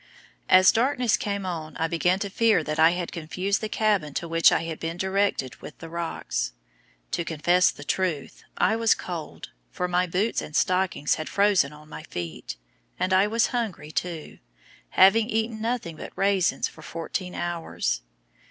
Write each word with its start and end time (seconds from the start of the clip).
As 0.49 0.71
darkness 0.71 1.15
came 1.15 1.45
on 1.45 1.77
I 1.77 1.87
began 1.87 2.17
to 2.21 2.29
fear 2.31 2.63
that 2.63 2.79
I 2.79 2.89
had 2.89 3.11
confused 3.11 3.61
the 3.61 3.69
cabin 3.69 4.15
to 4.15 4.27
which 4.27 4.51
I 4.51 4.63
had 4.63 4.79
been 4.79 4.97
directed 4.97 5.57
with 5.57 5.77
the 5.77 5.89
rocks. 5.89 6.53
To 7.11 7.23
confess 7.23 7.69
the 7.69 7.83
truth, 7.83 8.43
I 8.57 8.75
was 8.75 8.95
cold, 8.95 9.51
for 9.69 9.87
my 9.87 10.07
boots 10.07 10.41
and 10.41 10.55
stockings 10.55 11.13
had 11.21 11.29
frozen 11.29 11.71
on 11.71 11.87
my 11.87 12.01
feet, 12.01 12.57
and 12.99 13.13
I 13.13 13.27
was 13.27 13.49
hungry 13.53 13.91
too, 13.91 14.39
having 14.89 15.29
eaten 15.29 15.61
nothing 15.61 15.97
but 15.97 16.13
raisins 16.17 16.67
for 16.67 16.81
fourteen 16.81 17.35
hours. 17.35 18.01